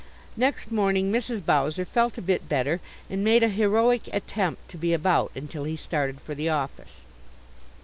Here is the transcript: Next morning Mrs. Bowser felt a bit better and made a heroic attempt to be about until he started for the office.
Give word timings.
Next 0.35 0.71
morning 0.71 1.11
Mrs. 1.11 1.45
Bowser 1.45 1.85
felt 1.85 2.17
a 2.17 2.23
bit 2.23 2.49
better 2.49 2.79
and 3.07 3.23
made 3.23 3.43
a 3.43 3.49
heroic 3.49 4.09
attempt 4.11 4.67
to 4.69 4.77
be 4.79 4.93
about 4.93 5.31
until 5.35 5.65
he 5.65 5.75
started 5.75 6.19
for 6.19 6.33
the 6.33 6.49
office. 6.49 7.05